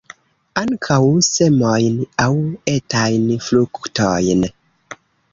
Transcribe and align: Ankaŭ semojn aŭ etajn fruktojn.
Ankaŭ 0.59 1.01
semojn 1.25 1.99
aŭ 2.23 2.29
etajn 2.73 3.27
fruktojn. 3.49 4.41